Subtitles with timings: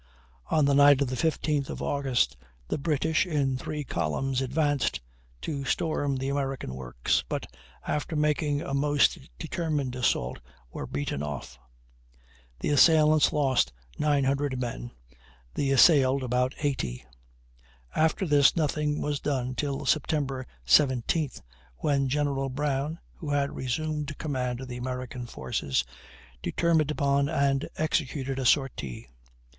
[0.49, 2.35] On the night of the 15th of August,
[2.69, 4.99] the British in three columns advanced
[5.41, 7.45] to storm the American works, but
[7.87, 10.39] after making a most determined assault
[10.71, 11.59] were beaten off.
[12.61, 14.89] The assailants lost 900 men,
[15.53, 17.05] the assailed about 80.
[17.95, 20.47] After this nothing was done till Sept.
[20.65, 21.41] 17th,
[21.77, 25.83] when General Brown, who had resumed command of the American forces,
[26.41, 29.07] determined upon and executed a sortie.